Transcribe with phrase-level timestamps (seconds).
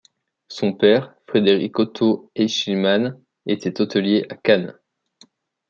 [0.47, 4.73] Son père, Frédéric Otto Aeschlimann, était hôtelier à Cannes.